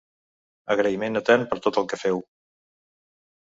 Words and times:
Agraïment 0.75 1.19
etern 1.21 1.45
per 1.51 1.59
tot 1.67 1.79
el 1.83 1.87
que 1.93 2.01
feu. 2.05 2.23